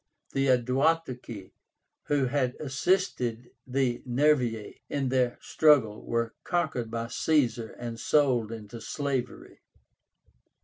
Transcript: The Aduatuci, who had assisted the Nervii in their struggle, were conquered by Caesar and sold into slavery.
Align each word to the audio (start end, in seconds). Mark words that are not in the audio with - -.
The 0.31 0.47
Aduatuci, 0.47 1.51
who 2.05 2.25
had 2.25 2.55
assisted 2.59 3.51
the 3.67 4.01
Nervii 4.07 4.79
in 4.89 5.09
their 5.09 5.37
struggle, 5.41 6.03
were 6.03 6.33
conquered 6.43 6.89
by 6.89 7.05
Caesar 7.07 7.69
and 7.73 7.99
sold 7.99 8.51
into 8.51 8.81
slavery. 8.81 9.59